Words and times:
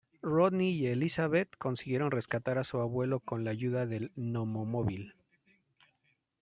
Rodney 0.23 0.71
y 0.71 0.87
Elisabeth 0.87 1.55
consiguieron 1.59 2.09
rescatar 2.09 2.57
a 2.57 2.63
su 2.63 2.79
abuelo 2.79 3.19
con 3.19 3.43
la 3.43 3.51
ayuda 3.51 3.85
del 3.85 4.11
"Gnomo-móvil". 4.15 5.13